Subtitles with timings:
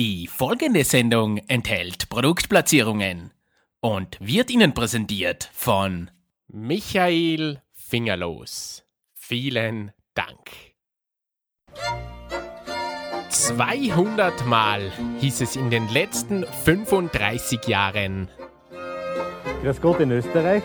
[0.00, 3.32] Die folgende Sendung enthält Produktplatzierungen
[3.80, 6.10] und wird Ihnen präsentiert von
[6.48, 8.82] Michael Fingerlos.
[9.12, 10.52] Vielen Dank.
[13.28, 14.90] 200 Mal
[15.20, 18.30] hieß es in den letzten 35 Jahren.
[19.60, 20.62] Grüß Gott in Österreich.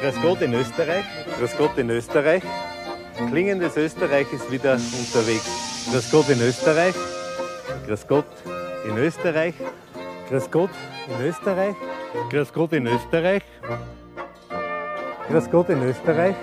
[0.00, 1.04] Grüß Gott in Österreich.
[1.38, 2.42] Grüß Gott in Österreich.
[3.28, 5.50] Klingendes Österreich ist wieder unterwegs.
[5.90, 6.94] Grüß Gott in Österreich.
[7.88, 8.26] Grüß Gott
[8.86, 9.54] in Österreich.
[10.28, 10.68] Grüß Gott
[11.08, 11.74] in Österreich.
[12.28, 13.42] Grüß Gott in Österreich.
[15.30, 16.34] Grüß Gott in Österreich.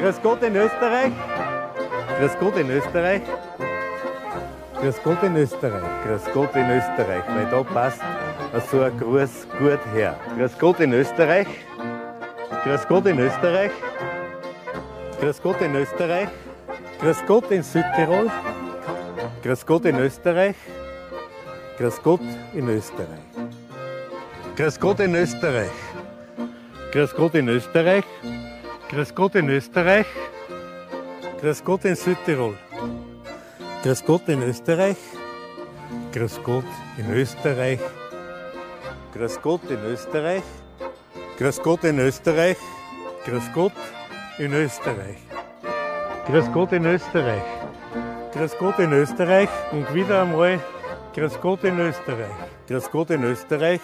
[0.00, 1.12] Grüß Gott in Österreich.
[2.20, 3.22] Grüß Gott in Österreich.
[4.80, 5.82] Grüß Gott in Österreich.
[6.06, 7.24] Grüß Gott in Österreich.
[7.26, 8.00] Weil da passt
[8.70, 10.14] so ein Gruß gut her.
[10.38, 11.48] Grüß Gott in Österreich.
[12.62, 13.72] Grüß Gott in Österreich.
[15.20, 16.28] Grüß Gott in Österreich.
[17.00, 18.30] Grüß Gott in Südtirol.
[19.42, 20.54] Grüß Gott in Österreich.
[21.76, 22.20] Grüß Gott
[22.52, 23.08] in Österreich.
[24.56, 25.72] Grüß Gott in Österreich.
[26.92, 28.04] Grüß Gott in Österreich.
[28.88, 30.06] Grüß Gott in Österreich.
[31.40, 32.54] Grüß Gott in Südtirol.
[33.82, 34.96] Grüß Gott in Österreich.
[36.12, 36.64] Grüß Gott
[36.96, 37.80] in Österreich.
[39.12, 40.44] Grüß Gott in Österreich.
[41.36, 42.56] Grüß Gott in Österreich.
[43.24, 43.72] Grüß Gott
[44.38, 45.18] in Österreich.
[46.28, 47.42] Grüß Gott in Österreich.
[48.32, 50.60] Grüß Gott in Österreich und wieder einmal
[51.14, 52.34] Grüß Gott in Österreich.
[52.66, 53.80] Grüß Gott in Österreich.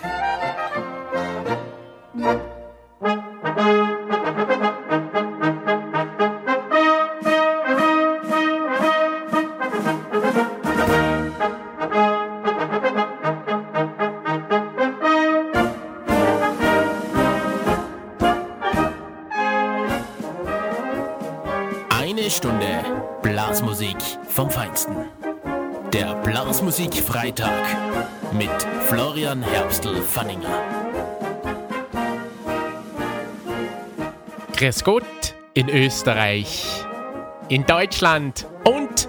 [26.71, 27.67] Blasmusik Freitag
[28.33, 28.49] mit
[28.87, 30.63] Florian Herbstl-Fanninger.
[34.57, 36.85] Grüß Gott in Österreich,
[37.49, 39.09] in Deutschland und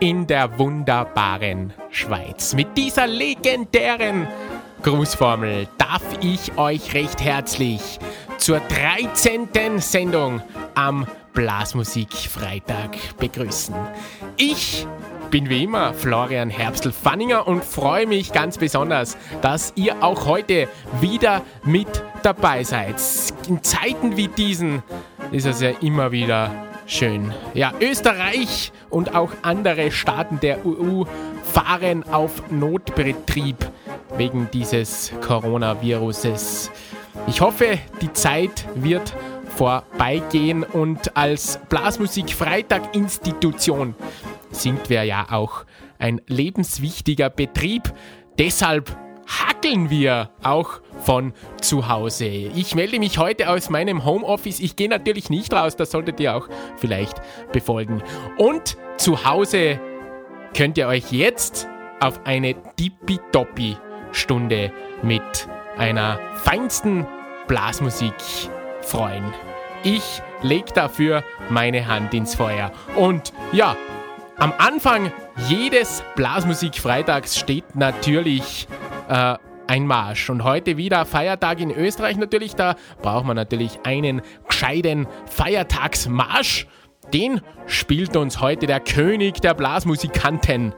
[0.00, 2.52] in der wunderbaren Schweiz.
[2.52, 4.28] Mit dieser legendären
[4.82, 7.98] Grußformel darf ich euch recht herzlich
[8.36, 9.48] zur 13.
[9.78, 10.42] Sendung
[10.74, 13.74] am Blasmusik Freitag begrüßen.
[14.36, 14.86] Ich
[15.30, 20.68] bin wie immer Florian Herbstl-Fanninger und freue mich ganz besonders, dass ihr auch heute
[21.00, 21.88] wieder mit
[22.22, 22.96] dabei seid.
[23.46, 24.82] In Zeiten wie diesen
[25.30, 26.50] ist es ja immer wieder
[26.86, 27.34] schön.
[27.54, 31.04] Ja, Österreich und auch andere Staaten der EU
[31.42, 33.56] fahren auf Notbetrieb
[34.16, 36.70] wegen dieses Coronaviruses.
[37.26, 39.14] Ich hoffe, die Zeit wird
[39.58, 43.96] vorbeigehen und als Blasmusik Freitag Institution
[44.52, 45.64] sind wir ja auch
[45.98, 47.92] ein lebenswichtiger Betrieb.
[48.38, 48.96] Deshalb
[49.26, 52.26] hackeln wir auch von zu Hause.
[52.26, 54.60] Ich melde mich heute aus meinem Homeoffice.
[54.60, 57.20] Ich gehe natürlich nicht raus, das solltet ihr auch vielleicht
[57.50, 58.00] befolgen.
[58.36, 59.80] Und zu Hause
[60.56, 61.66] könnt ihr euch jetzt
[61.98, 63.76] auf eine tippitoppi
[64.12, 67.08] Stunde mit einer feinsten
[67.48, 68.14] Blasmusik
[68.82, 69.24] freuen.
[69.82, 72.72] Ich lege dafür meine Hand ins Feuer.
[72.96, 73.76] Und ja,
[74.38, 75.12] am Anfang
[75.48, 78.68] jedes Blasmusik-Freitags steht natürlich
[79.08, 79.36] äh,
[79.68, 80.30] ein Marsch.
[80.30, 82.54] Und heute wieder Feiertag in Österreich natürlich.
[82.56, 86.66] Da braucht man natürlich einen gescheiten Feiertagsmarsch.
[87.12, 90.74] Den spielt uns heute der König der Blasmusikanten,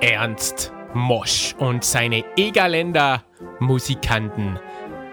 [0.00, 3.22] Ernst Mosch und seine Egerländer
[3.58, 4.58] Musikanten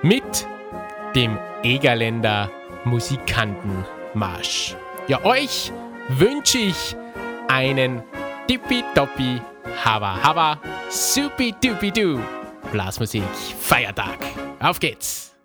[0.02, 0.48] mit
[1.16, 2.52] dem Egerländer
[2.88, 4.76] Musikantenmarsch.
[5.08, 5.72] Ja, euch
[6.10, 6.96] wünsche ich
[7.48, 8.04] einen
[8.48, 9.42] tippitoppi,
[9.84, 10.60] hava hava,
[10.90, 12.20] supi dupi du
[12.72, 13.24] Blasmusik
[13.60, 14.18] Feiertag.
[14.60, 15.37] Auf geht's!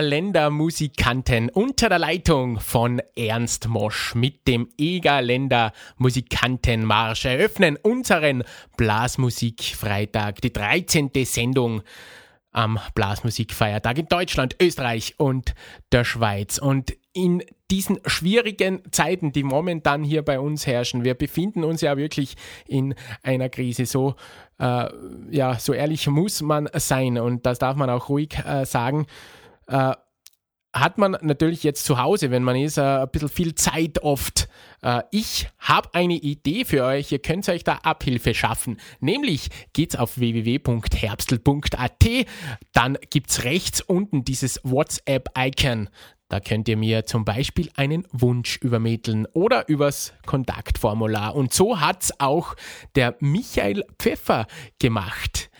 [0.00, 8.42] Egerländer Musikanten unter der Leitung von Ernst Mosch mit dem Egerländer Musikantenmarsch eröffnen unseren
[8.78, 11.10] Blasmusikfreitag, die 13.
[11.26, 11.82] Sendung
[12.50, 15.52] am Blasmusikfeiertag in Deutschland, Österreich und
[15.92, 16.56] der Schweiz.
[16.56, 21.98] Und in diesen schwierigen Zeiten, die momentan hier bei uns herrschen, wir befinden uns ja
[21.98, 22.36] wirklich
[22.66, 23.84] in einer Krise.
[23.84, 24.14] So,
[24.58, 24.88] äh,
[25.30, 29.06] ja, so ehrlich muss man sein und das darf man auch ruhig äh, sagen.
[29.70, 29.94] Äh,
[30.72, 34.48] hat man natürlich jetzt zu Hause, wenn man ist, äh, ein bisschen viel Zeit oft.
[34.82, 38.80] Äh, ich habe eine Idee für euch, ihr könnt euch da Abhilfe schaffen.
[39.00, 42.06] Nämlich geht's auf www.herbstl.at,
[42.72, 45.88] dann gibt's rechts unten dieses WhatsApp-Icon.
[46.28, 51.34] Da könnt ihr mir zum Beispiel einen Wunsch übermitteln oder übers Kontaktformular.
[51.34, 52.54] Und so hat's auch
[52.94, 54.46] der Michael Pfeffer
[54.78, 55.50] gemacht.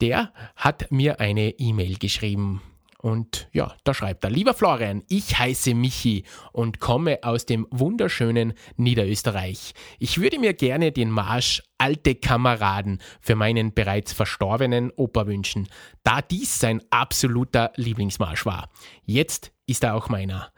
[0.00, 2.62] Der hat mir eine E-Mail geschrieben.
[3.02, 6.22] Und ja, da schreibt er, lieber Florian, ich heiße Michi
[6.52, 9.74] und komme aus dem wunderschönen Niederösterreich.
[9.98, 15.66] Ich würde mir gerne den Marsch Alte Kameraden für meinen bereits verstorbenen Opa wünschen,
[16.04, 18.70] da dies sein absoluter Lieblingsmarsch war.
[19.04, 20.52] Jetzt ist er auch meiner.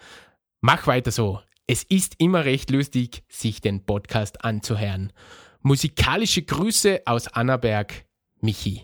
[0.60, 1.40] Mach weiter so.
[1.66, 5.14] Es ist immer recht lustig, sich den Podcast anzuhören.
[5.62, 8.04] Musikalische Grüße aus Annaberg,
[8.42, 8.82] Michi.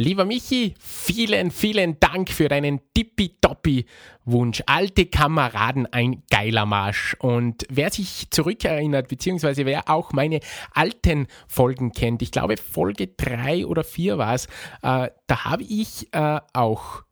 [0.00, 4.62] Lieber Michi, vielen, vielen Dank für deinen tippitoppi-Wunsch.
[4.66, 7.16] Alte Kameraden, ein geiler Marsch.
[7.18, 10.38] Und wer sich zurückerinnert, beziehungsweise wer auch meine
[10.72, 14.46] alten Folgen kennt, ich glaube Folge 3 oder 4 war es,
[14.82, 17.02] äh, da habe ich äh, auch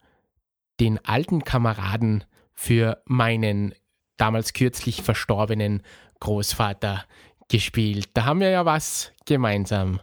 [0.79, 2.23] den alten Kameraden
[2.53, 3.75] für meinen
[4.17, 5.83] damals kürzlich verstorbenen
[6.21, 7.05] Großvater
[7.49, 8.11] gespielt.
[8.15, 9.99] Da haben wir ja was gemeinsam.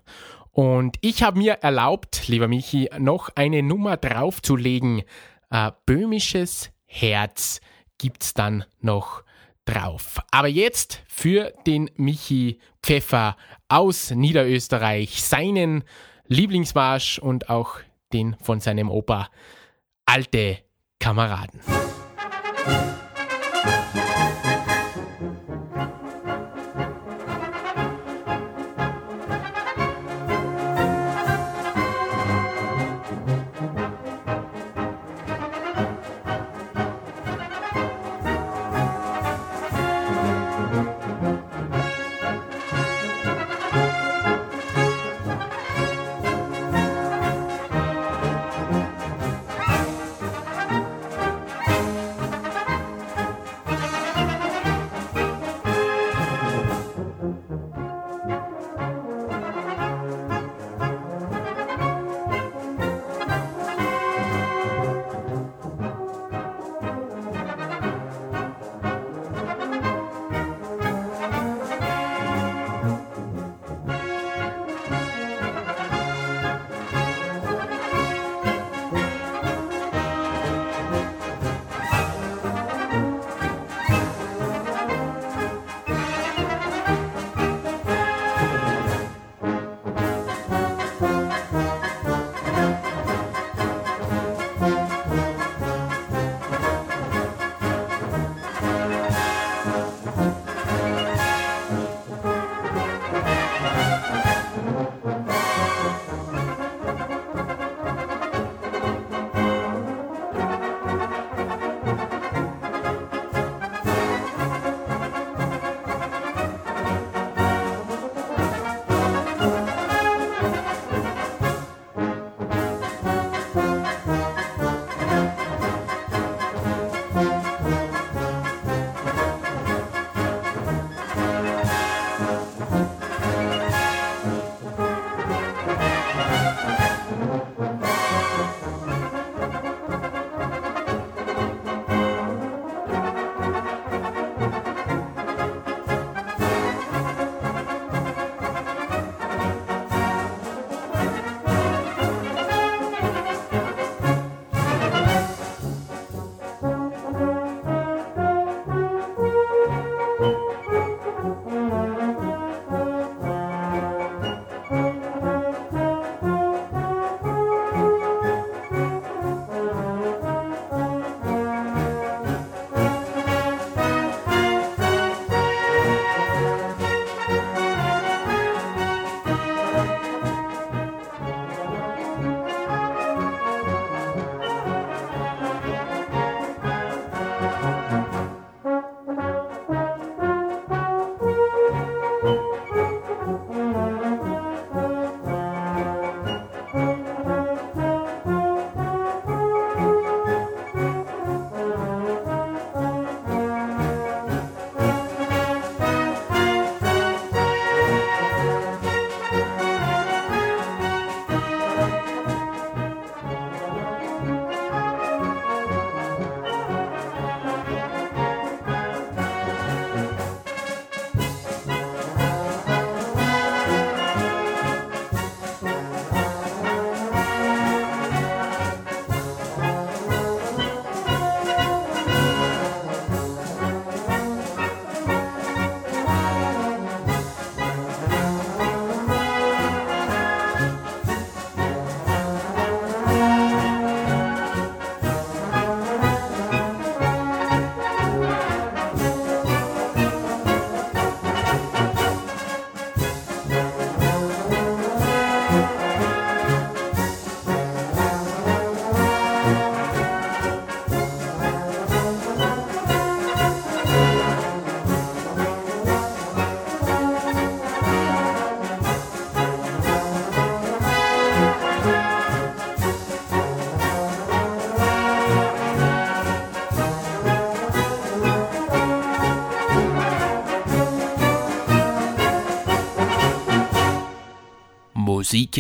[0.54, 5.02] Und ich habe mir erlaubt, lieber Michi, noch eine Nummer draufzulegen.
[5.50, 7.60] Äh, böhmisches Herz
[7.98, 9.24] gibt's dann noch
[9.66, 10.22] drauf.
[10.32, 13.36] Aber jetzt für den Michi Pfeffer
[13.68, 15.84] aus Niederösterreich, seinen
[16.28, 17.80] Lieblingsmarsch und auch
[18.14, 19.30] den von seinem Opa
[20.06, 20.60] Alte
[21.00, 21.62] Kameraden.
[21.66, 23.03] Musik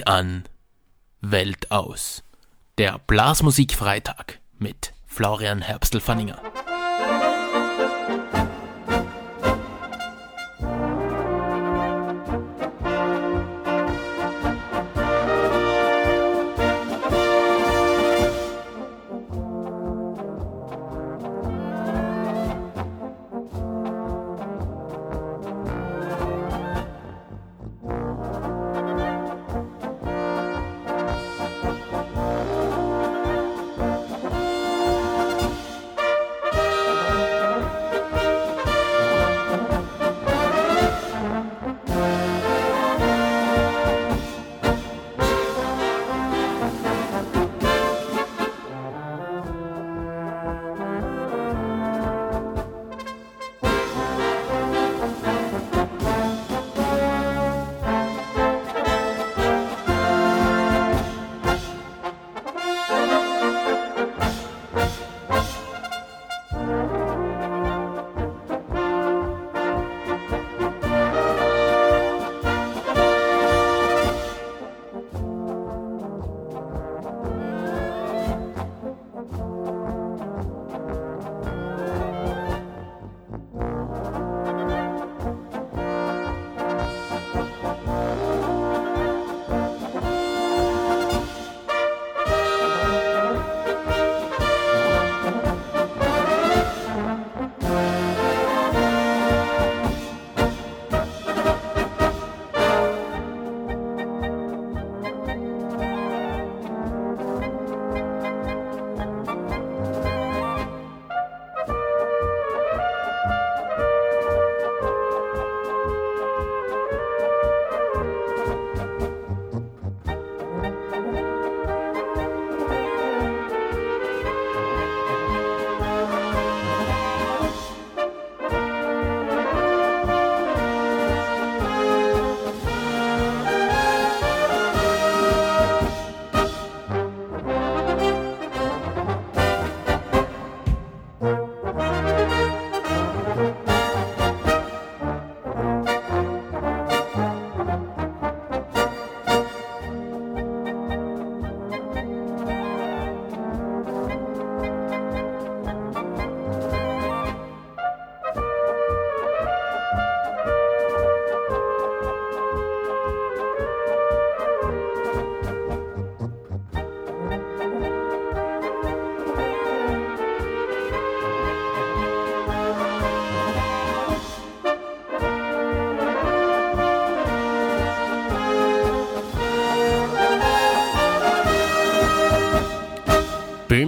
[0.05, 0.43] an,
[1.19, 2.23] Welt aus.
[2.77, 6.39] Der Blasmusikfreitag mit Florian Herbstl-Fanninger.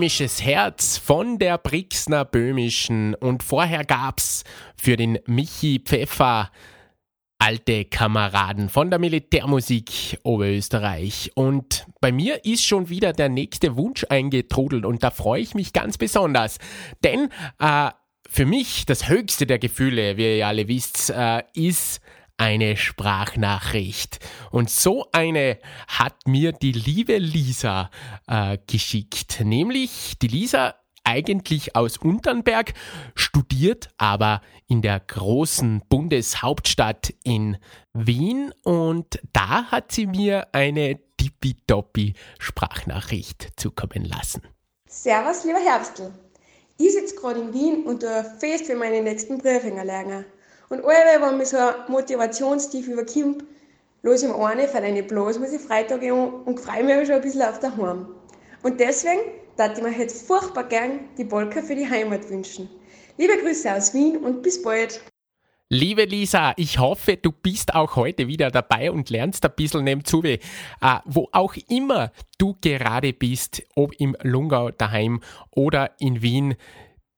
[0.05, 4.43] Böhmisches Herz von der Brixner Böhmischen und vorher gab's
[4.77, 6.51] für den Michi Pfeffer
[7.39, 11.31] alte Kameraden von der Militärmusik Oberösterreich.
[11.33, 15.73] Und bei mir ist schon wieder der nächste Wunsch eingetrudelt und da freue ich mich
[15.73, 16.59] ganz besonders.
[17.03, 17.89] Denn äh,
[18.29, 21.99] für mich das höchste der Gefühle, wie ihr alle wisst, äh, ist
[22.37, 24.19] eine Sprachnachricht.
[24.51, 27.89] Und so eine hat mir die liebe Lisa
[28.27, 29.41] äh, geschickt.
[29.43, 30.75] Nämlich die Lisa
[31.05, 32.73] eigentlich aus Unternberg,
[33.13, 37.57] studiert aber in der großen Bundeshauptstadt in
[37.93, 44.41] Wien und da hat sie mir eine tippitoppi Sprachnachricht zukommen lassen.
[44.87, 46.11] Servus, lieber Herbstl.
[46.77, 50.25] Ich sitze gerade in Wien und tue fest für meine nächsten lernen.
[50.69, 53.43] Und alle, wenn mich so ein Motivationstief überkommt,
[54.01, 57.43] los ich mir eine von deinen Blasmusik Freitag an und freue mich schon ein bisschen
[57.43, 58.07] auf daheim.
[58.63, 59.21] Und deswegen
[59.57, 62.69] darf ich mir jetzt furchtbar gern die Polka für die Heimat wünschen.
[63.17, 65.01] Liebe Grüße aus Wien und bis bald.
[65.69, 70.23] Liebe Lisa, ich hoffe, du bist auch heute wieder dabei und lernst ein bisschen nebenzu,
[70.23, 70.37] äh,
[71.05, 76.55] wo auch immer du gerade bist, ob im Lungau daheim oder in Wien.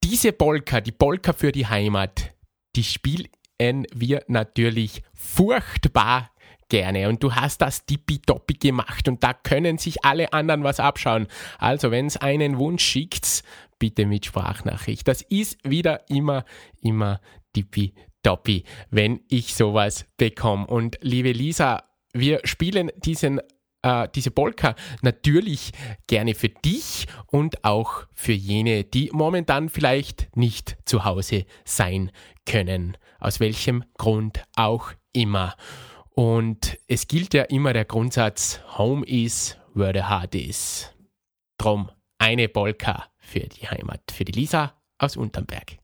[0.02, 2.32] Diese Polka, die Polka für die Heimat,
[2.74, 6.30] die spielen wir natürlich furchtbar
[6.68, 11.26] gerne und du hast das tippitoppi gemacht und da können sich alle anderen was abschauen.
[11.58, 13.42] Also wenn es einen Wunsch schickt,
[13.78, 15.06] bitte mit Sprachnachricht.
[15.08, 16.44] Das ist wieder immer,
[16.80, 17.20] immer
[17.52, 20.66] tippitoppi, wenn ich sowas bekomme.
[20.66, 23.40] Und liebe Lisa, wir spielen diesen
[23.82, 25.72] äh, diese Polka natürlich
[26.06, 32.10] gerne für dich und auch für jene, die momentan vielleicht nicht zu Hause sein
[32.46, 32.96] können.
[33.20, 35.54] Aus welchem Grund auch immer.
[36.10, 40.92] Und es gilt ja immer der Grundsatz, Home is where the heart is.
[41.58, 45.78] Drum eine Polka für die Heimat, für die Lisa aus Unternberg.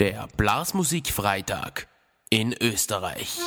[0.00, 1.86] Der Blasmusikfreitag
[2.30, 3.38] in Österreich.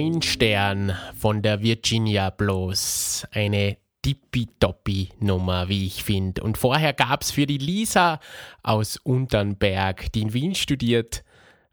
[0.00, 3.26] Steinstern von der Virginia Blues.
[3.32, 6.42] Eine tippitoppi-Nummer, wie ich finde.
[6.42, 8.18] Und vorher gab es für die Lisa
[8.62, 11.22] aus Unternberg, die in Wien studiert,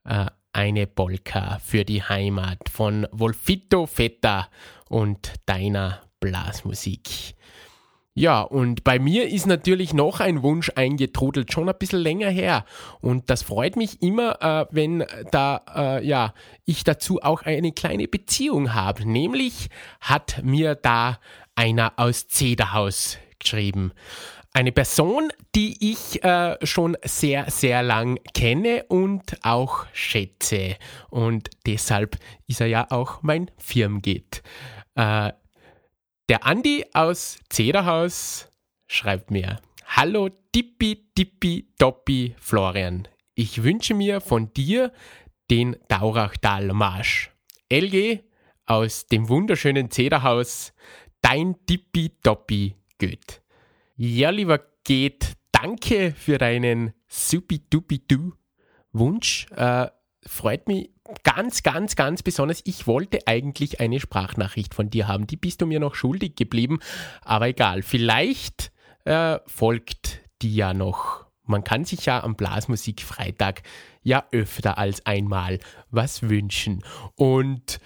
[0.03, 4.49] äh, eine Polka für die Heimat von Wolfito Fetta
[4.89, 7.36] und deiner Blasmusik.
[8.17, 12.65] Ja, und bei mir ist natürlich noch ein Wunsch eingetrudelt, schon ein bisschen länger her.
[12.99, 16.33] Und das freut mich immer, äh, wenn da, äh, ja,
[16.65, 19.07] ich dazu auch eine kleine Beziehung habe.
[19.07, 19.69] Nämlich
[20.01, 21.19] hat mir da
[21.53, 23.91] einer aus Zederhaus geschrieben.
[24.51, 30.77] Eine Person, die ich äh, schon sehr, sehr lang kenne und auch schätze.
[31.11, 34.41] Und deshalb ist er ja auch mein Firmgit.
[36.29, 38.49] Der Andi aus Zederhaus
[38.85, 43.07] schreibt mir: Hallo Tippi, Tippi, Toppi, Florian.
[43.33, 44.91] Ich wünsche mir von dir
[45.49, 47.31] den Daurachtal-Marsch.
[47.71, 48.19] LG
[48.65, 50.73] aus dem wunderschönen Zederhaus,
[51.21, 53.41] dein Tippi, Toppi, Goeth.
[53.95, 59.47] Ja, lieber Geht, danke für deinen Supi-Dupi-Du-Wunsch.
[59.51, 59.87] Äh,
[60.25, 60.89] freut mich
[61.23, 62.61] ganz, ganz, ganz besonders.
[62.65, 65.27] Ich wollte eigentlich eine Sprachnachricht von dir haben.
[65.27, 66.79] Die bist du mir noch schuldig geblieben.
[67.21, 68.71] Aber egal, vielleicht
[69.05, 71.25] äh, folgt die ja noch.
[71.43, 73.63] Man kann sich ja am Blasmusik-Freitag
[74.03, 76.83] ja öfter als einmal was wünschen.
[77.15, 77.79] Und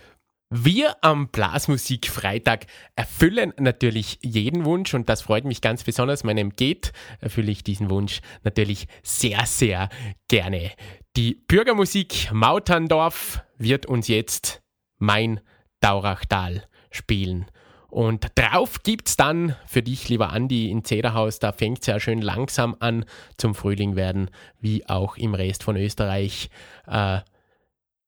[0.53, 2.65] wir am Blasmusik-Freitag
[2.97, 6.25] erfüllen natürlich jeden Wunsch und das freut mich ganz besonders.
[6.25, 9.87] Meinem Geht erfülle ich diesen Wunsch natürlich sehr, sehr
[10.27, 10.71] gerne.
[11.17, 14.61] Die Bürgermusik Mauterndorf wird uns jetzt
[14.97, 15.41] mein
[15.81, 17.47] Daurachtal spielen.
[17.89, 22.77] Und drauf gibt's dann für dich, lieber Andi, in Zederhaus, da fängt's ja schön langsam
[22.79, 23.03] an
[23.35, 24.29] zum Frühling werden,
[24.61, 26.49] wie auch im Rest von Österreich,
[26.87, 27.19] äh,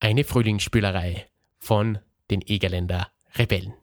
[0.00, 1.26] eine Frühlingsspülerei
[1.58, 1.98] von
[2.30, 3.74] den Egerländer Rebellen.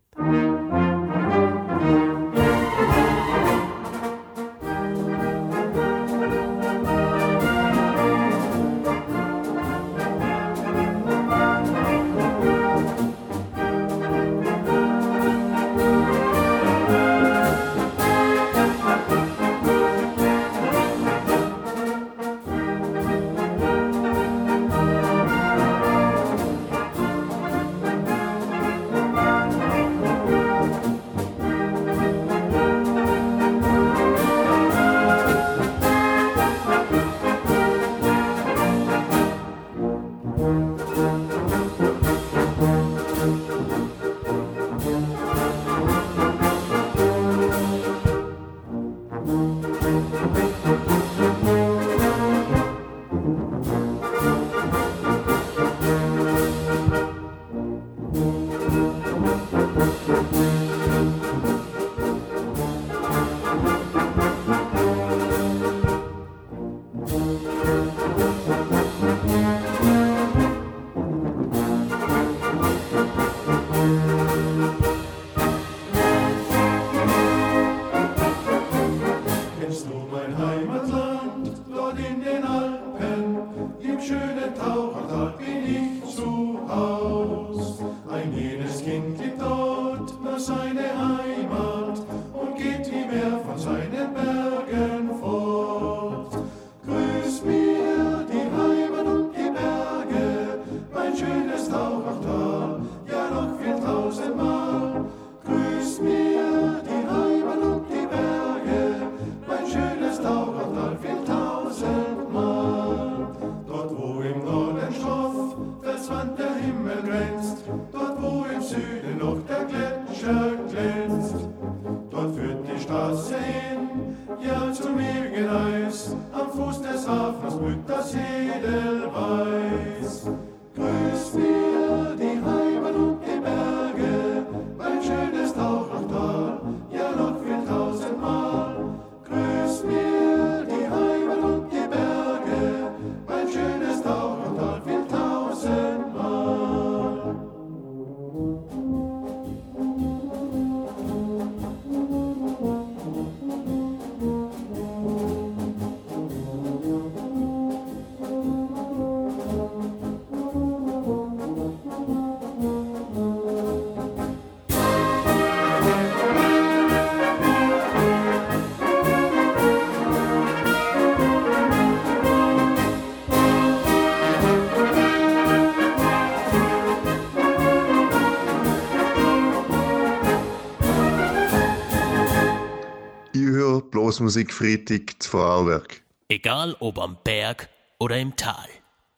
[184.21, 186.03] Blasmusik-Freitag zu Vorarlberg.
[186.27, 188.67] Egal ob am Berg oder im Tal,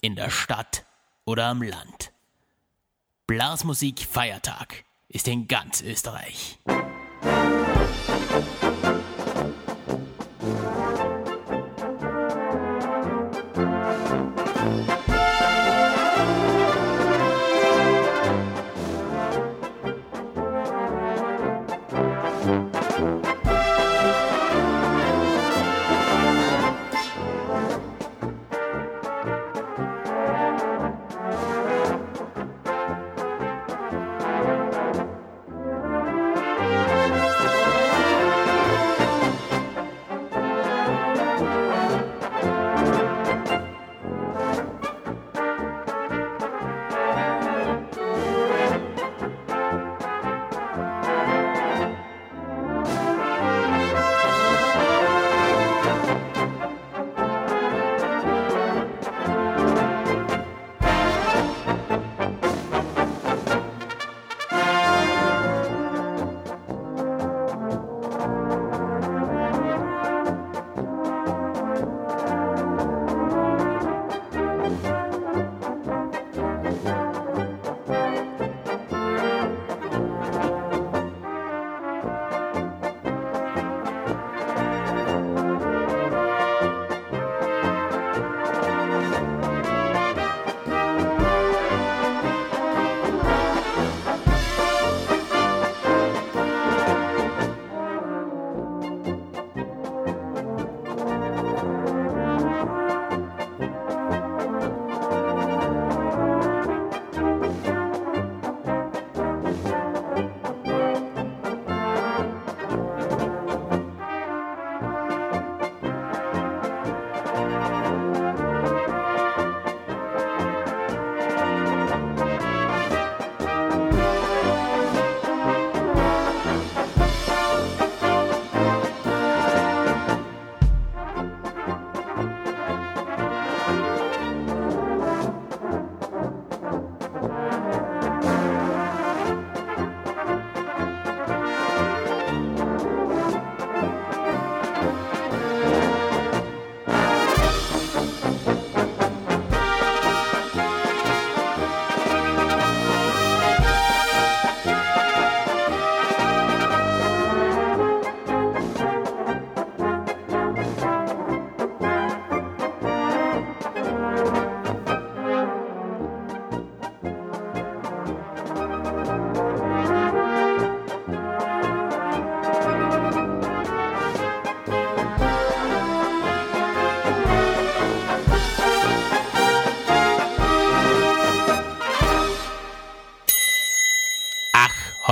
[0.01, 0.85] in der Stadt
[1.25, 2.13] oder am Land.
[3.27, 6.57] Blasmusik Feiertag ist in ganz Österreich.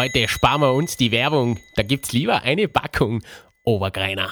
[0.01, 1.59] Heute sparen wir uns die Werbung.
[1.75, 3.21] Da gibt's lieber eine Packung
[3.63, 4.31] Obergreiner.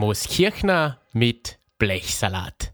[0.00, 2.72] Mooskirchner mit Blechsalat.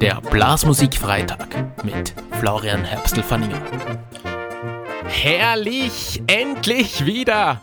[0.00, 3.62] Der Blasmusikfreitag mit Florian Herbstl-Fanninger.
[5.06, 7.60] Herrlich, endlich wieder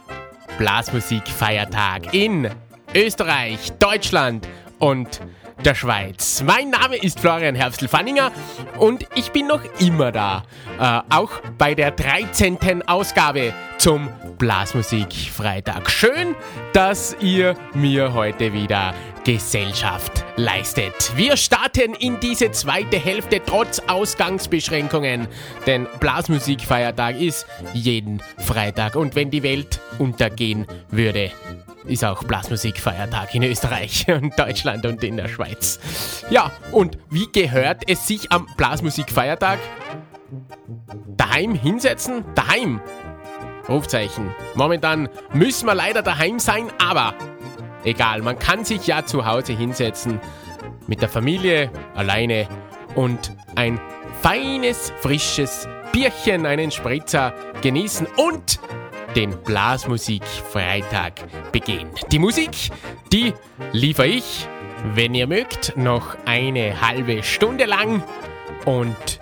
[0.57, 2.49] Blasmusikfeiertag in
[2.95, 4.47] Österreich, Deutschland
[4.79, 5.19] und
[5.63, 6.43] der Schweiz.
[6.45, 8.31] Mein Name ist Florian Herbstl-Fanninger
[8.77, 10.43] und ich bin noch immer da.
[10.79, 12.87] Äh, auch bei der 13.
[12.87, 15.89] Ausgabe zum Blasmusikfreitag.
[15.89, 16.35] Schön,
[16.73, 18.93] dass ihr mir heute wieder
[19.23, 21.11] Gesellschaft leistet.
[21.15, 25.27] Wir starten in diese zweite Hälfte trotz Ausgangsbeschränkungen,
[25.65, 31.31] denn Blasmusikfeiertag ist jeden Freitag und wenn die Welt untergehen würde,
[31.87, 35.79] ist auch Blasmusikfeiertag in Österreich und Deutschland und in der Schweiz.
[36.29, 39.59] Ja, und wie gehört es sich am Blasmusikfeiertag?
[41.15, 42.25] Daheim hinsetzen?
[42.35, 42.81] Daheim!
[43.69, 44.33] Rufzeichen.
[44.55, 47.13] Momentan müssen wir leider daheim sein, aber
[47.83, 50.19] egal, man kann sich ja zu Hause hinsetzen,
[50.87, 52.47] mit der Familie, alleine
[52.95, 53.79] und ein
[54.21, 58.59] feines, frisches Bierchen, einen Spritzer genießen und
[59.15, 61.13] den Blasmusik-Freitag
[61.51, 61.89] begehen.
[62.11, 62.51] Die Musik,
[63.11, 63.33] die
[63.71, 64.47] liefere ich,
[64.93, 68.03] wenn ihr mögt, noch eine halbe Stunde lang.
[68.65, 69.19] Und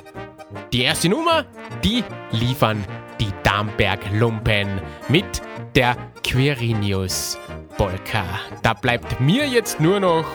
[0.73, 1.45] die erste Nummer,
[1.83, 2.83] die liefern
[3.19, 5.41] die Darmberg-Lumpen mit
[5.75, 7.37] der Quirinius
[7.77, 8.23] Polka.
[8.61, 10.25] Da bleibt mir jetzt nur noch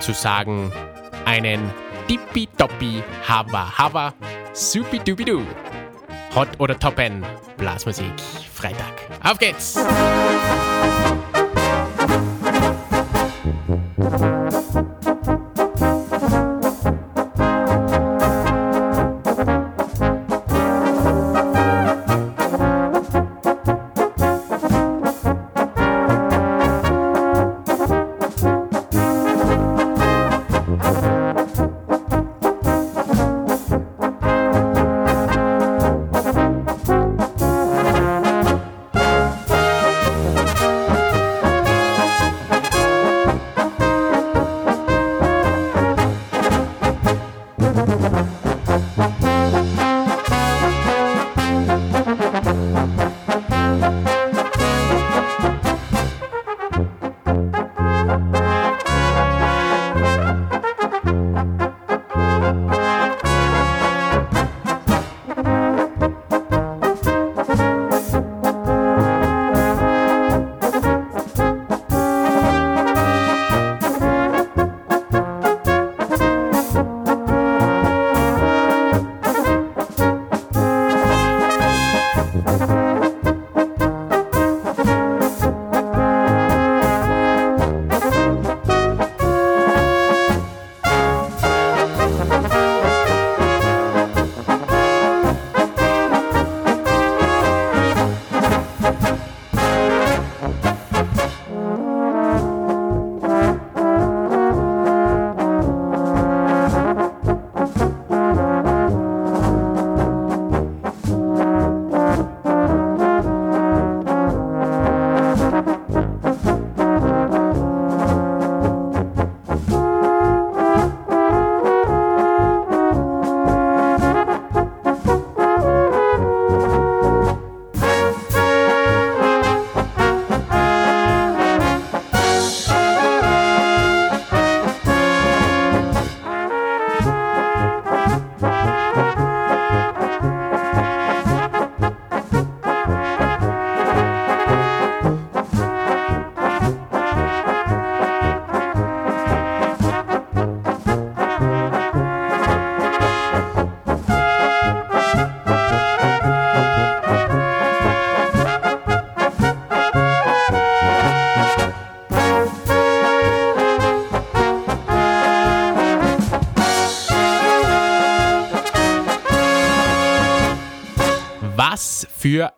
[0.00, 0.72] zu sagen,
[1.24, 1.70] einen
[2.08, 4.14] Tippitoppi Hava Hava
[4.52, 5.42] Supi-Dubi-Du.
[6.34, 7.24] Hot oder Toppen,
[7.56, 8.12] Blasmusik,
[8.52, 8.92] Freitag.
[9.22, 9.78] Auf geht's!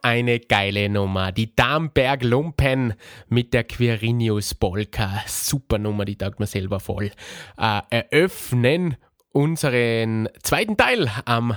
[0.03, 1.33] Eine geile Nummer.
[1.33, 2.95] Die Darmberg Lumpen
[3.29, 5.23] mit der Quirinius Polka.
[5.27, 7.11] Super Nummer, die taugt mir selber voll.
[7.59, 8.97] Äh, eröffnen
[9.33, 11.57] unseren zweiten Teil am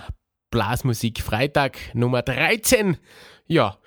[0.52, 2.98] Blasmusik Freitag Nummer 13.
[3.48, 3.78] Ja,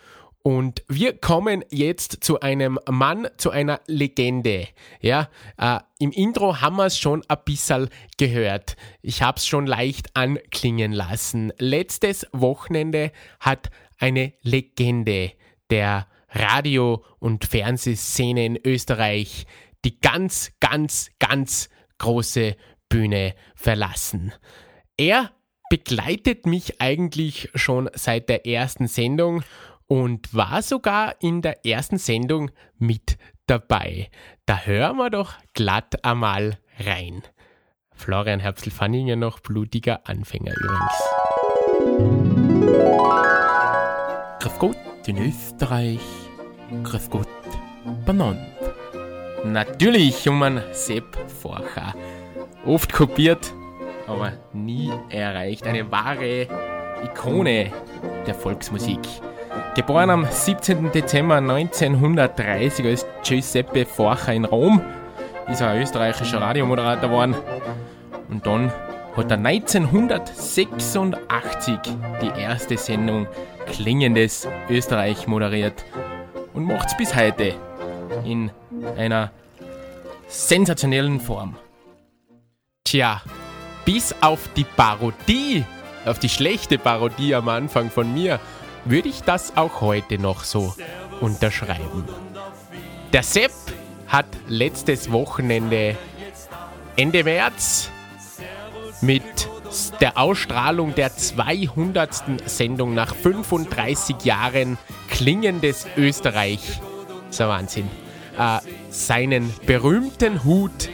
[0.43, 4.67] und wir kommen jetzt zu einem Mann, zu einer Legende.
[5.01, 7.89] Ja, äh, im Intro haben wir es schon ein bisschen
[8.19, 8.77] gehört.
[9.03, 11.53] Ich habe es schon leicht anklingen lassen.
[11.59, 13.71] Letztes Wochenende hat
[14.03, 15.33] eine Legende
[15.71, 19.47] der Radio- und Fernsehszene in Österreich,
[19.85, 22.57] die ganz, ganz, ganz große
[22.89, 24.33] Bühne verlassen.
[24.97, 25.31] Er
[25.71, 29.45] begleitet mich eigentlich schon seit der ersten Sendung
[29.87, 34.11] und war sogar in der ersten Sendung mit dabei.
[34.47, 37.23] Da hören wir doch glatt einmal rein.
[37.95, 40.93] Florian Herbstl-Fanninger noch blutiger Anfänger übrigens.
[44.43, 44.77] Grüß Gott
[45.07, 46.01] in Österreich,
[46.83, 47.29] grüß Gott
[48.05, 48.41] benannt.
[49.45, 51.95] Natürlich um einen Sepp Forcher.
[52.67, 53.55] Oft kopiert,
[54.09, 55.65] aber nie erreicht.
[55.65, 56.49] Eine wahre
[57.05, 57.71] Ikone
[58.27, 58.99] der Volksmusik.
[59.77, 60.91] Geboren am 17.
[60.91, 64.81] Dezember 1930 als Giuseppe Forcher in Rom,
[65.53, 67.37] ist er ein österreichischer Radiomoderator geworden.
[68.29, 68.73] Und dann
[69.15, 71.79] hat er 1986
[72.21, 73.29] die erste Sendung
[73.67, 75.85] Klingendes Österreich moderiert
[76.55, 77.55] und macht es bis heute
[78.25, 78.51] in
[78.97, 79.31] einer
[80.29, 81.57] sensationellen Form.
[82.85, 83.23] Tja,
[83.85, 85.65] bis auf die Parodie,
[86.05, 88.41] auf die schlechte Parodie am Anfang von mir,
[88.85, 90.75] würde ich das auch heute noch so
[91.21, 92.05] unterschreiben.
[93.13, 93.53] Der Sepp
[94.09, 95.97] hat letztes Wochenende
[96.97, 97.91] Ende März
[99.01, 99.49] mit
[100.01, 102.47] der Ausstrahlung der 200.
[102.47, 106.81] Sendung nach 35 Jahren klingendes Österreich,
[107.31, 107.89] so Wahnsinn,
[108.39, 108.59] äh,
[108.91, 110.91] seinen berühmten Hut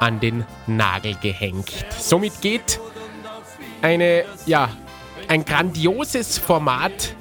[0.00, 1.72] an den Nagel gehängt.
[1.98, 2.80] Somit geht
[3.82, 4.70] eine, ja,
[5.28, 7.14] ein grandioses Format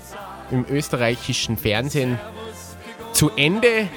[0.52, 2.20] im österreichischen Fernsehen
[3.14, 3.88] zu Ende,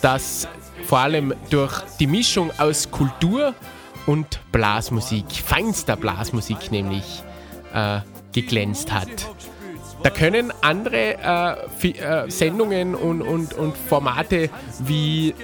[0.00, 0.48] das
[0.86, 3.54] vor allem durch die Mischung aus Kultur
[4.06, 7.22] und Blasmusik, feinster Blasmusik nämlich,
[7.74, 8.00] äh,
[8.32, 9.08] geglänzt hat.
[10.02, 11.16] Da können andere
[11.82, 14.50] äh, äh, Sendungen und, und, und Formate
[14.80, 15.34] wie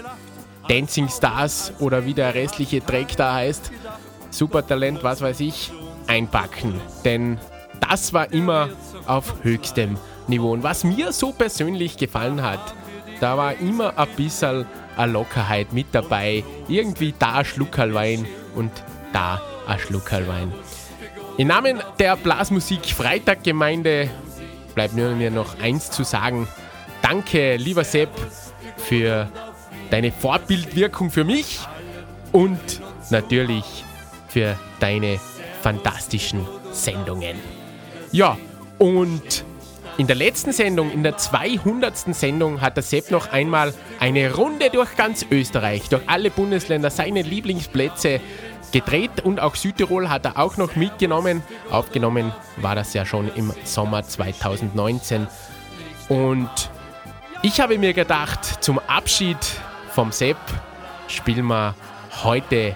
[0.68, 3.72] Dancing Stars oder wie der restliche Dreck da heißt,
[4.30, 5.72] Supertalent, was weiß ich,
[6.06, 6.80] einpacken.
[7.04, 7.38] Denn
[7.80, 8.68] das war immer
[9.06, 9.96] auf höchstem
[10.28, 10.52] Niveau.
[10.52, 12.74] Und was mir so persönlich gefallen hat,
[13.20, 16.44] da war immer ein bisschen eine Lockerheit mit dabei.
[16.68, 18.70] Irgendwie da ein Schluckerl Wein und
[19.12, 20.52] da ein Schluckerl Wein.
[21.38, 24.10] Im Namen der Blasmusik Freitag Gemeinde
[24.74, 26.48] bleibt nur mir noch eins zu sagen.
[27.00, 28.10] Danke, lieber Sepp,
[28.76, 29.28] für
[29.90, 31.60] deine Vorbildwirkung für mich
[32.32, 32.60] und
[33.10, 33.84] natürlich
[34.28, 35.18] für deine
[35.62, 37.36] fantastischen Sendungen.
[38.10, 38.36] Ja,
[38.78, 39.44] und
[39.98, 42.14] in der letzten Sendung, in der 200.
[42.14, 47.22] Sendung, hat der Sepp noch einmal eine Runde durch ganz Österreich, durch alle Bundesländer, seine
[47.22, 48.20] Lieblingsplätze
[48.72, 51.42] gedreht und auch Südtirol hat er auch noch mitgenommen.
[51.70, 55.26] Aufgenommen war das ja schon im Sommer 2019.
[56.08, 56.50] Und
[57.42, 59.36] ich habe mir gedacht, zum Abschied
[59.90, 60.38] vom Sepp
[61.08, 61.74] spielen wir
[62.24, 62.74] heute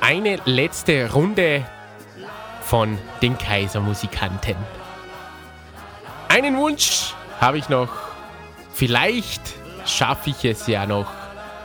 [0.00, 1.66] eine letzte Runde
[2.62, 4.56] von den Kaisermusikanten.
[6.30, 7.88] Einen Wunsch habe ich noch.
[8.72, 9.42] Vielleicht
[9.84, 11.10] schaffe ich es ja noch,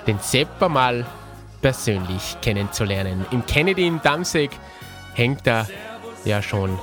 [0.08, 1.06] den Sepper mal
[1.62, 3.28] persönlich kennenzulernen.
[3.30, 4.50] Im Kennedy in Damseg
[5.14, 5.68] hängt er
[6.24, 6.80] ja schon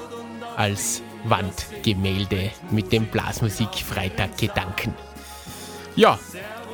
[0.57, 4.95] als Wandgemälde mit dem Blasmusik Freitag Gedanken.
[5.97, 6.21] Ja,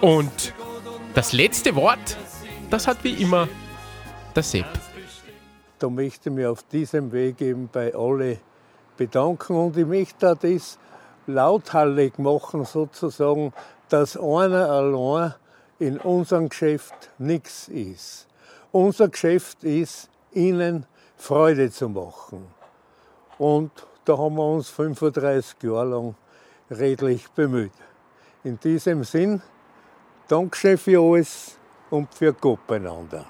[0.02, 0.52] und
[1.14, 2.18] das letzte Wort,
[2.68, 3.48] das hat wie immer
[4.36, 4.68] der Sepp.
[5.78, 8.40] Da möchte ich mich auf diesem Weg eben bei alle
[8.98, 10.78] bedanken und ich möchte das
[11.28, 13.52] lauthallig machen, sozusagen,
[13.88, 15.34] dass einer allein
[15.78, 18.26] in unserem Geschäft nichts ist.
[18.72, 22.46] Unser Geschäft ist, ihnen Freude zu machen.
[23.38, 23.70] Und
[24.04, 26.14] da haben wir uns 35 Jahre lang
[26.70, 27.72] redlich bemüht.
[28.42, 29.42] In diesem Sinn,
[30.28, 31.56] Dankeschön für alles
[31.90, 33.24] und für Gott beieinander.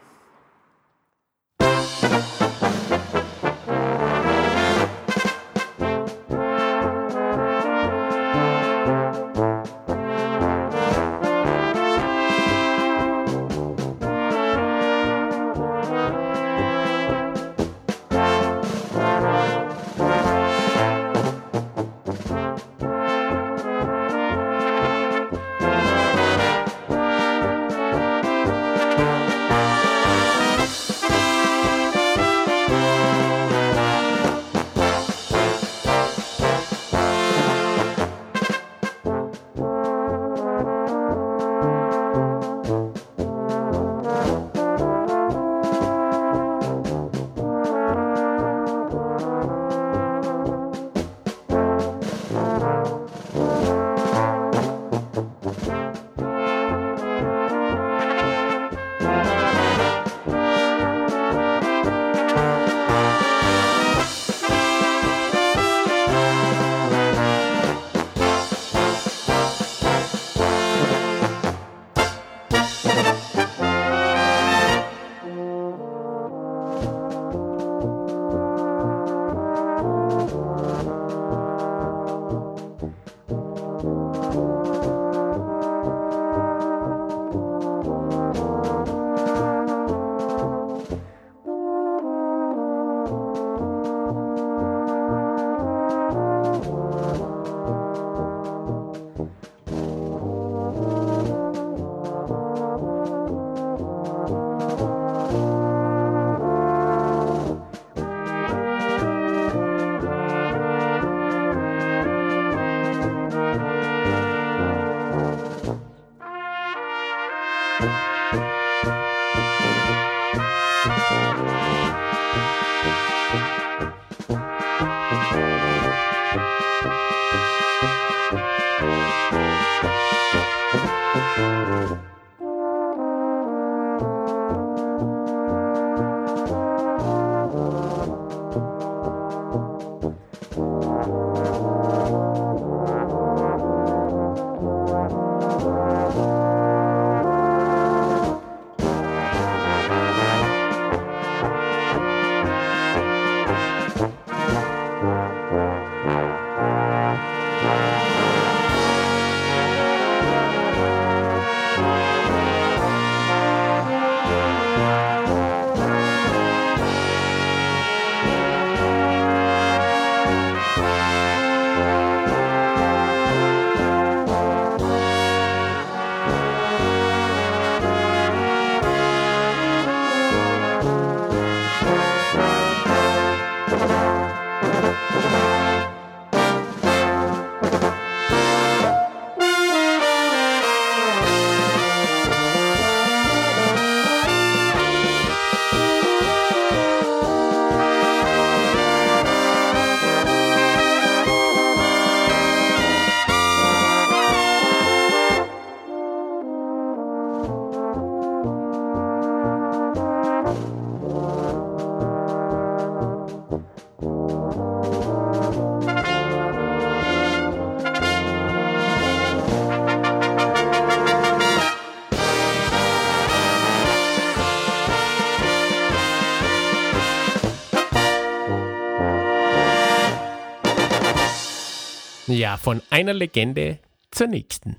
[232.59, 233.79] Von einer Legende
[234.11, 234.77] zur nächsten.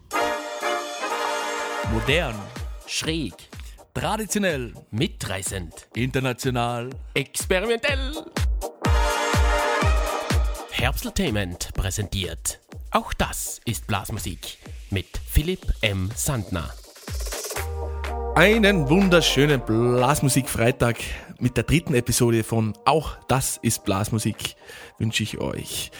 [1.92, 2.36] Modern,
[2.86, 3.34] schräg,
[3.94, 6.90] traditionell, Mitreißend, international.
[7.14, 8.14] experimentell.
[10.72, 12.60] Herbsteltainment präsentiert.
[12.92, 14.58] Auch das ist Blasmusik
[14.90, 16.10] mit Philipp M.
[16.16, 16.74] Sandner.
[18.36, 20.98] Einen wunderschönen Blasmusik-Freitag
[21.40, 24.56] mit der dritten Episode von Auch das ist Blasmusik
[24.98, 25.92] wünsche ich euch.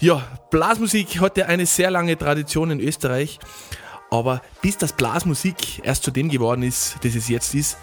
[0.00, 0.22] Ja,
[0.52, 3.40] Blasmusik hat ja eine sehr lange Tradition in Österreich,
[4.12, 7.76] aber bis das Blasmusik erst zu dem geworden ist, das es jetzt ist,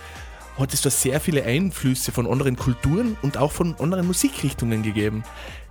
[0.57, 5.25] hat es da sehr viele Einflüsse von anderen Kulturen und auch von anderen Musikrichtungen gegeben.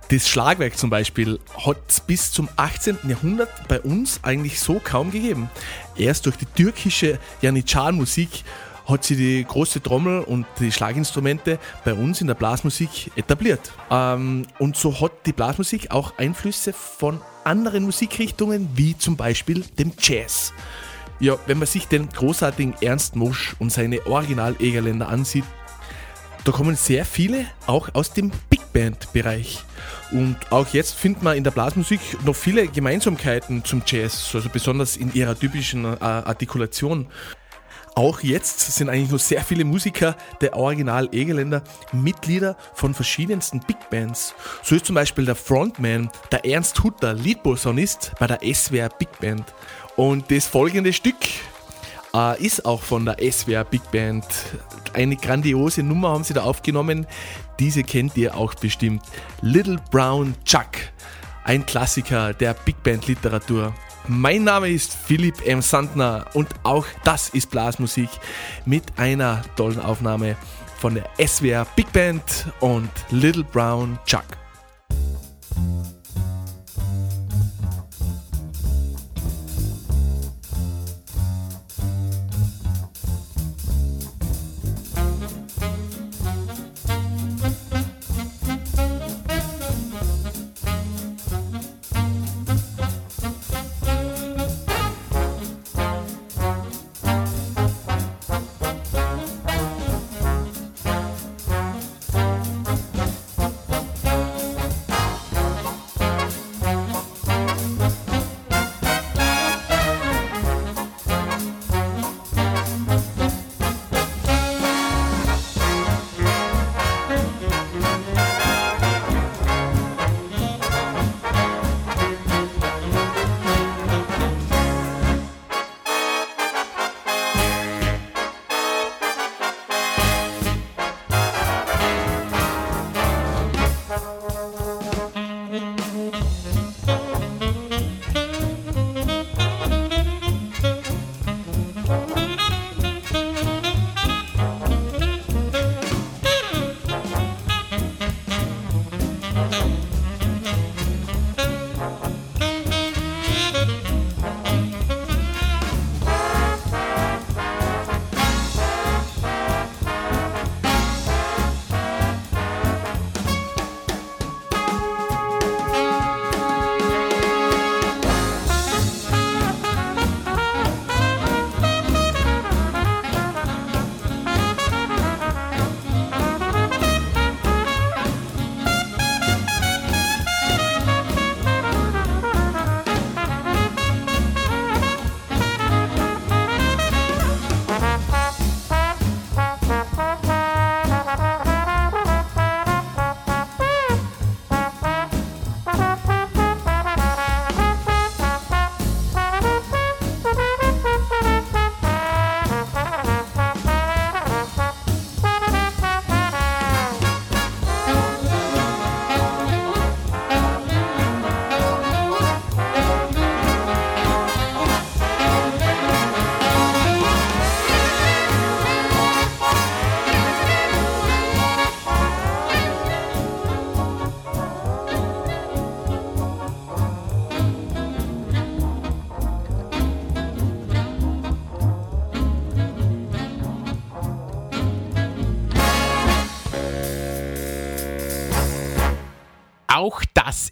[0.09, 2.99] Das Schlagwerk zum Beispiel hat es bis zum 18.
[3.07, 5.49] Jahrhundert bei uns eigentlich so kaum gegeben.
[5.97, 8.43] Erst durch die türkische Janitschar-Musik
[8.85, 13.71] hat sie die große Trommel und die Schlaginstrumente bei uns in der Blasmusik etabliert.
[13.89, 19.91] Ähm, und so hat die Blasmusik auch Einflüsse von anderen Musikrichtungen, wie zum Beispiel dem
[19.99, 20.53] Jazz.
[21.19, 25.45] Ja, wenn man sich den großartigen Ernst Mosch und seine Original-Egerländer ansieht,
[26.43, 29.63] da kommen sehr viele auch aus dem Big Band-Bereich.
[30.11, 34.97] Und auch jetzt findet man in der Blasmusik noch viele Gemeinsamkeiten zum Jazz, also besonders
[34.97, 37.07] in ihrer typischen äh, Artikulation.
[37.97, 43.89] Auch jetzt sind eigentlich noch sehr viele Musiker der Original Egerländer Mitglieder von verschiedensten Big
[43.89, 44.35] Bands.
[44.63, 49.45] So ist zum Beispiel der Frontman, der Ernst Hutter, Leadposaunist bei der SWR Big Band.
[49.95, 51.15] Und das folgende Stück
[52.13, 54.25] äh, ist auch von der SWR Big Band.
[54.91, 57.07] Eine grandiose Nummer haben sie da aufgenommen.
[57.59, 59.03] Diese kennt ihr auch bestimmt.
[59.39, 60.67] Little Brown Chuck.
[61.45, 63.73] Ein Klassiker der Big Band Literatur.
[64.07, 65.63] Mein Name ist Philipp M.
[65.63, 68.09] Sandner und auch das ist Blasmusik
[68.65, 70.37] mit einer tollen Aufnahme
[70.77, 72.21] von der SWR Big Band
[72.59, 74.25] und Little Brown Chuck.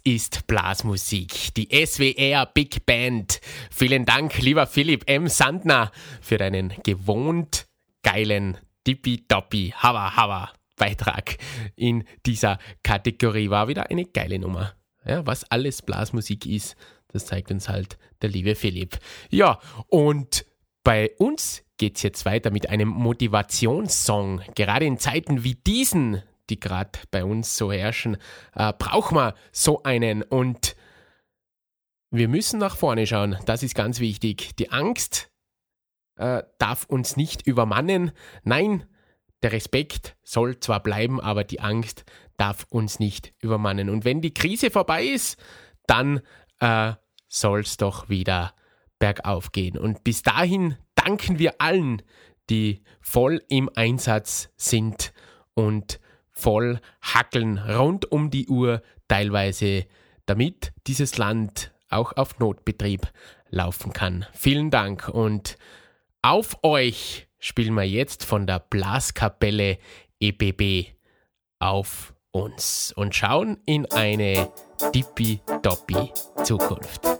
[0.04, 3.40] Ist Blasmusik, die SWR Big Band.
[3.70, 5.28] Vielen Dank, lieber Philipp M.
[5.28, 5.90] Sandner,
[6.20, 7.66] für deinen gewohnt
[8.02, 11.38] geilen Dippy-Doppi, Hava Hava Beitrag
[11.74, 13.48] in dieser Kategorie.
[13.48, 14.74] War wieder eine geile Nummer.
[15.06, 16.76] Ja, was alles Blasmusik ist,
[17.08, 18.98] das zeigt uns halt der liebe Philipp.
[19.30, 20.44] Ja, und
[20.82, 24.42] bei uns geht es jetzt weiter mit einem Motivationssong.
[24.54, 28.16] Gerade in Zeiten wie diesen, die gerade bei uns so herrschen,
[28.54, 30.22] äh, brauchen wir so einen.
[30.22, 30.76] Und
[32.10, 33.36] wir müssen nach vorne schauen.
[33.46, 34.54] Das ist ganz wichtig.
[34.56, 35.30] Die Angst
[36.16, 38.12] äh, darf uns nicht übermannen.
[38.42, 38.86] Nein,
[39.42, 42.04] der Respekt soll zwar bleiben, aber die Angst
[42.36, 43.90] darf uns nicht übermannen.
[43.90, 45.38] Und wenn die Krise vorbei ist,
[45.86, 46.20] dann
[46.60, 46.92] äh,
[47.28, 48.54] soll es doch wieder
[48.98, 49.76] bergauf gehen.
[49.76, 52.02] Und bis dahin danken wir allen,
[52.48, 55.12] die voll im Einsatz sind
[55.54, 56.00] und
[56.34, 59.86] voll hackeln rund um die Uhr teilweise,
[60.26, 63.06] damit dieses Land auch auf Notbetrieb
[63.50, 64.26] laufen kann.
[64.32, 65.56] Vielen Dank und
[66.22, 69.78] auf euch spielen wir jetzt von der Blaskapelle
[70.20, 70.94] EBB
[71.58, 74.50] auf uns und schauen in eine
[74.94, 76.12] dippi-doppi
[76.42, 77.13] Zukunft.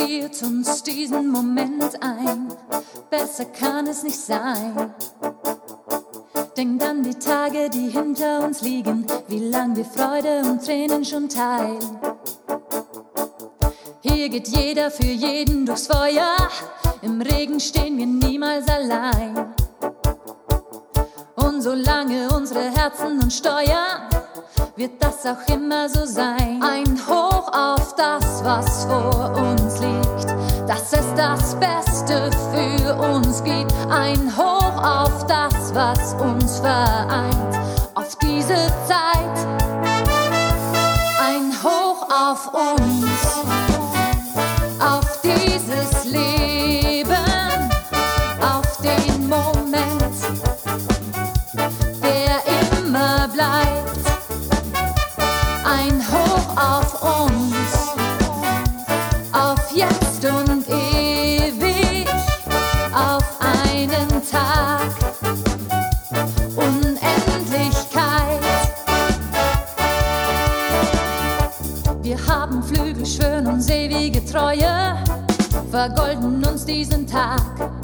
[0.00, 2.48] Friert uns diesen Moment ein?
[3.10, 4.94] Besser kann es nicht sein.
[6.56, 11.28] Denkt an die Tage, die hinter uns liegen, wie lang wir Freude und Tränen schon
[11.28, 11.98] teilen.
[14.02, 16.36] Hier geht jeder für jeden durchs Feuer,
[17.02, 19.54] im Regen stehen wir niemals allein.
[21.36, 24.08] Und solange unsere Herzen uns steuern,
[24.76, 26.62] wird das auch immer so sein.
[26.62, 30.30] Ein Hoch auf das, was vor uns liegt,
[30.68, 33.72] dass es das Beste für uns gibt.
[33.90, 37.58] Ein Hoch auf das, was uns vereint,
[37.94, 38.56] auf diese
[38.86, 39.69] Zeit.
[76.70, 77.79] Vergolden uns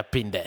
[0.00, 0.39] appendecolo.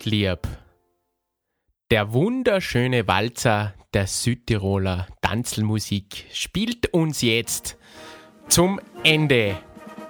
[0.00, 0.40] Führt lieb.
[1.90, 7.76] Der wunderschöne Walzer der Südtiroler Tanzelmusik spielt uns jetzt
[8.48, 9.56] zum Ende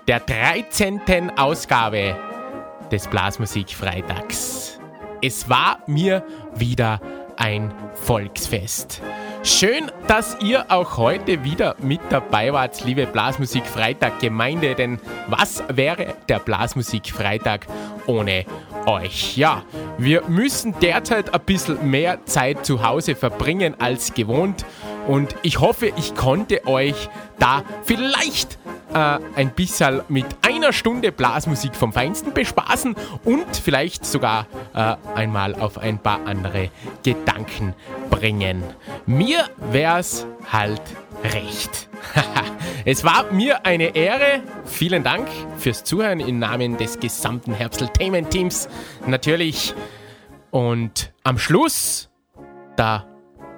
[0.07, 1.31] der 13.
[1.37, 2.17] Ausgabe
[2.93, 4.79] des Blasmusik-Freitags.
[5.23, 6.25] Es war mir
[6.55, 7.01] wieder
[7.37, 9.01] ein Volksfest.
[9.43, 15.63] Schön, dass ihr auch heute wieder mit dabei wart, liebe Blasmusik Freitag Gemeinde, denn was
[15.69, 17.67] wäre der Blasmusik Freitag
[18.07, 18.45] ohne
[18.87, 19.37] euch.
[19.37, 19.63] Ja,
[19.99, 24.65] wir müssen derzeit ein bisschen mehr Zeit zu Hause verbringen als gewohnt
[25.07, 27.09] und ich hoffe, ich konnte euch
[27.39, 28.59] da vielleicht
[28.93, 35.55] äh, ein bisschen mit einer Stunde Blasmusik vom Feinsten bespaßen und vielleicht sogar äh, einmal
[35.55, 36.71] auf ein paar andere
[37.03, 37.75] Gedanken
[38.11, 38.63] bringen.
[39.07, 40.83] Mir wär's halt
[41.25, 41.89] recht.
[42.85, 44.43] es war mir eine Ehre.
[44.65, 48.69] Vielen Dank fürs Zuhören im Namen des gesamten Herbsteltainment-Teams.
[49.07, 49.75] Natürlich.
[50.51, 52.11] Und am Schluss,
[52.77, 53.07] da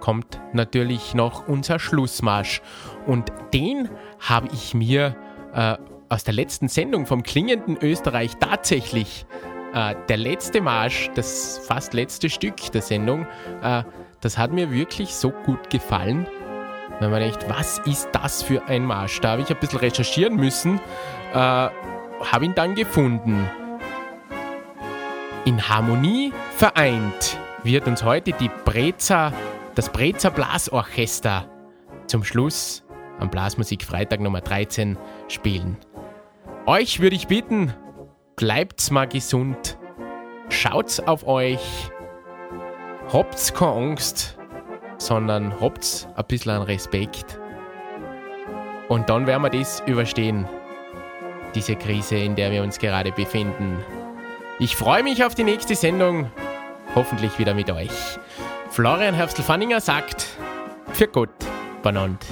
[0.01, 2.61] kommt natürlich noch unser Schlussmarsch.
[3.07, 3.89] Und den
[4.19, 5.17] habe ich mir
[5.55, 5.77] äh,
[6.09, 9.25] aus der letzten Sendung vom klingenden Österreich tatsächlich
[9.75, 13.27] äh, der letzte Marsch, das fast letzte Stück der Sendung,
[13.63, 13.83] äh,
[14.21, 16.27] das hat mir wirklich so gut gefallen.
[17.03, 19.21] Wenn man denkt, was ist das für ein Marsch?
[19.21, 20.79] Da habe ich ein bisschen recherchieren müssen,
[21.33, 23.51] äh, habe ihn dann gefunden.
[25.45, 29.33] In Harmonie vereint wird uns heute die Breza,
[29.75, 31.45] das Breza Blasorchester
[32.07, 32.85] zum Schluss
[33.19, 34.97] am Blasmusik Freitag Nummer 13
[35.27, 35.79] spielen.
[36.67, 37.75] Euch würde ich bitten,
[38.37, 39.77] bleibt's mal gesund,
[40.51, 41.91] schaut's auf euch,
[43.13, 44.39] habt's keine Angst,
[45.07, 47.39] sondern habt ein bisschen an Respekt.
[48.89, 50.49] Und dann werden wir das überstehen.
[51.55, 53.85] Diese Krise, in der wir uns gerade befinden.
[54.59, 56.31] Ich freue mich auf die nächste Sendung.
[56.95, 58.19] Hoffentlich wieder mit euch.
[58.71, 60.27] Florian Herbstl-Fanninger sagt,
[60.93, 61.31] für Gott,
[61.83, 62.25] benannt.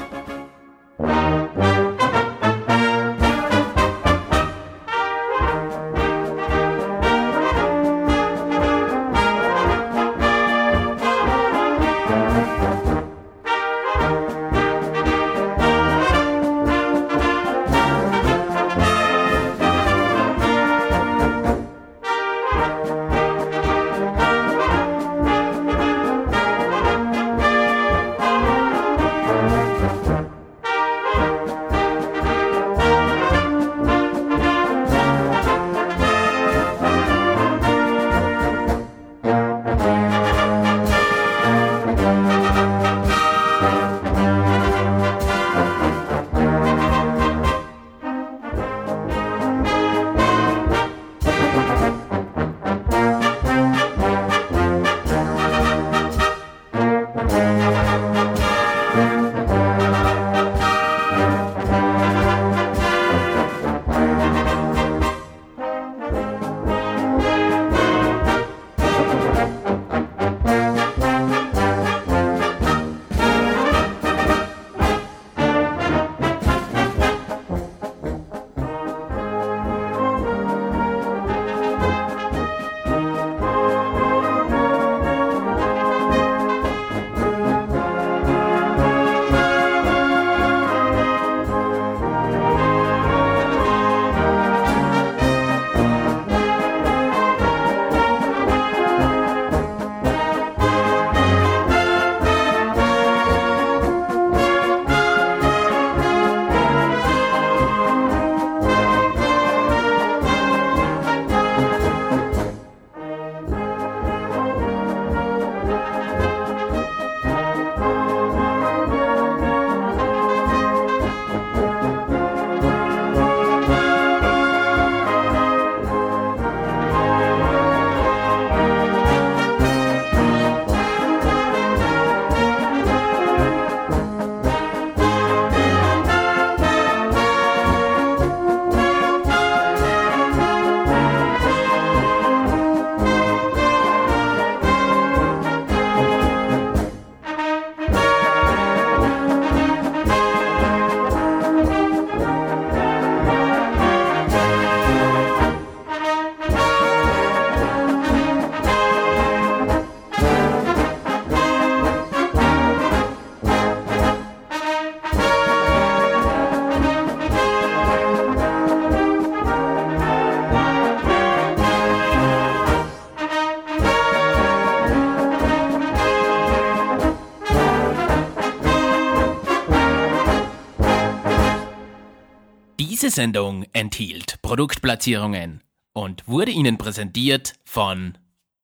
[183.11, 188.17] Diese Sendung enthielt Produktplatzierungen und wurde Ihnen präsentiert von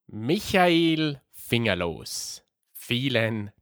[0.06, 2.44] Michael Fingerlos.
[2.72, 3.55] Vielen Dank.